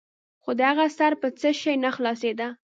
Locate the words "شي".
1.61-1.73